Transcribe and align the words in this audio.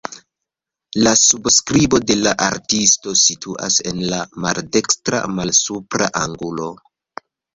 La 1.07 1.11
subskribo 1.23 1.99
de 2.11 2.15
la 2.21 2.31
artisto 2.45 3.13
situas 3.25 3.77
en 3.93 4.01
la 4.13 4.21
maldekstra 4.47 5.19
malsupra 5.41 6.09
angulo. 6.25 6.69